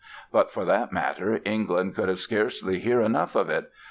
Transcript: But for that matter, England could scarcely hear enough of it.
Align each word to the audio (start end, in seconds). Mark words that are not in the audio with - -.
But 0.31 0.49
for 0.49 0.65
that 0.65 0.91
matter, 0.91 1.41
England 1.45 1.93
could 1.93 2.17
scarcely 2.17 2.79
hear 2.79 3.01
enough 3.01 3.35
of 3.35 3.51
it. 3.51 3.69